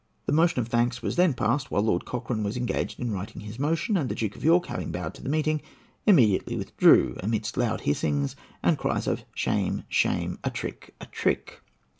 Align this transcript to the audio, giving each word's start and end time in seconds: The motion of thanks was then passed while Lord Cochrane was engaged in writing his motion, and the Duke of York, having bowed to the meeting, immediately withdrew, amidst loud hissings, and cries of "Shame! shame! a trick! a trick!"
The 0.25 0.31
motion 0.33 0.59
of 0.59 0.67
thanks 0.67 1.03
was 1.03 1.15
then 1.15 1.35
passed 1.35 1.69
while 1.69 1.83
Lord 1.83 2.05
Cochrane 2.05 2.41
was 2.41 2.57
engaged 2.57 2.99
in 2.99 3.11
writing 3.11 3.41
his 3.41 3.59
motion, 3.59 3.95
and 3.97 4.09
the 4.09 4.15
Duke 4.15 4.35
of 4.35 4.43
York, 4.43 4.65
having 4.65 4.91
bowed 4.91 5.13
to 5.13 5.21
the 5.21 5.29
meeting, 5.29 5.61
immediately 6.07 6.55
withdrew, 6.57 7.17
amidst 7.21 7.55
loud 7.55 7.81
hissings, 7.81 8.35
and 8.63 8.79
cries 8.79 9.05
of 9.05 9.25
"Shame! 9.35 9.83
shame! 9.89 10.39
a 10.43 10.49
trick! 10.49 10.95
a 10.99 11.05
trick!" 11.05 11.61